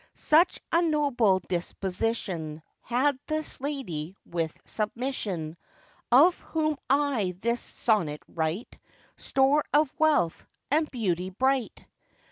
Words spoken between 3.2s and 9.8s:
this lady, with submission, Of whom I this sonnet write, Store